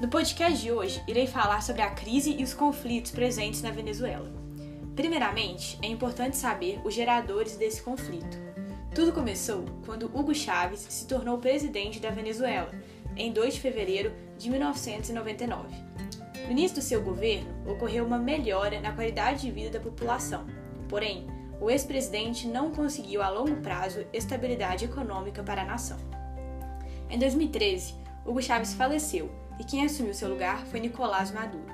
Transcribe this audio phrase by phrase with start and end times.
[0.00, 4.32] No podcast de hoje, irei falar sobre a crise e os conflitos presentes na Venezuela.
[4.96, 8.38] Primeiramente, é importante saber os geradores desse conflito.
[8.94, 12.70] Tudo começou quando Hugo Chávez se tornou presidente da Venezuela,
[13.14, 15.68] em 2 de fevereiro de 1999.
[16.46, 20.46] No início do seu governo, ocorreu uma melhora na qualidade de vida da população.
[20.88, 21.26] Porém,
[21.60, 25.98] o ex-presidente não conseguiu a longo prazo estabilidade econômica para a nação.
[27.10, 31.66] Em 2013, Hugo Chávez faleceu e quem assumiu seu lugar foi Nicolás Maduro.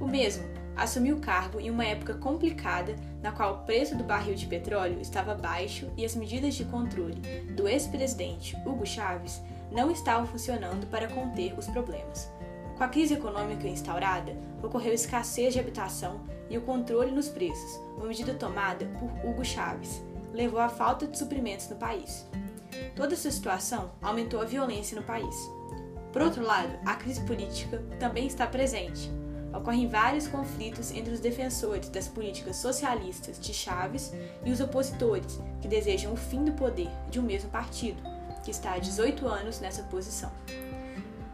[0.00, 0.44] O mesmo
[0.76, 5.00] assumiu o cargo em uma época complicada na qual o preço do barril de petróleo
[5.00, 7.20] estava baixo e as medidas de controle
[7.54, 9.40] do ex-presidente Hugo Chávez
[9.72, 12.30] não estavam funcionando para conter os problemas.
[12.76, 18.06] Com a crise econômica instaurada, ocorreu escassez de habitação e o controle nos preços, uma
[18.06, 22.26] medida tomada por Hugo Chávez, levou à falta de suprimentos no país.
[22.94, 25.34] Toda essa situação aumentou a violência no país.
[26.16, 29.12] Por outro lado, a crise política também está presente.
[29.52, 35.68] Ocorrem vários conflitos entre os defensores das políticas socialistas de Chaves e os opositores que
[35.68, 38.02] desejam o fim do poder de um mesmo partido,
[38.42, 40.32] que está há 18 anos nessa posição.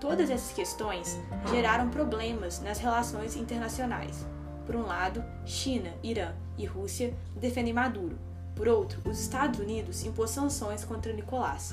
[0.00, 1.16] Todas essas questões
[1.48, 4.26] geraram problemas nas relações internacionais.
[4.66, 8.18] Por um lado, China, Irã e Rússia defendem Maduro.
[8.56, 11.72] Por outro, os Estados Unidos impôs sanções contra Nicolás.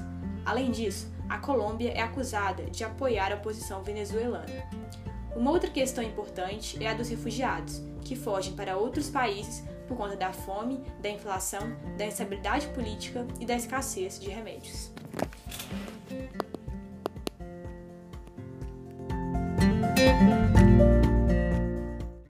[0.49, 4.67] Além disso, a Colômbia é acusada de apoiar a oposição venezuelana.
[5.35, 10.15] Uma outra questão importante é a dos refugiados, que fogem para outros países por conta
[10.15, 14.91] da fome, da inflação, da instabilidade política e da escassez de remédios.